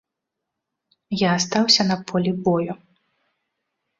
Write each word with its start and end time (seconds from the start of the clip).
Я 1.19 1.29
астаўся 1.39 1.85
на 1.91 1.97
полі 2.11 2.31
бою. 2.47 2.73